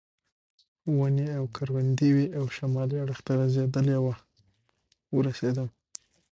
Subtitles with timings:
[0.97, 4.15] ونې او کروندې وې او شمالي اړخ ته غځېدلې وه
[5.15, 5.69] ورسېدم.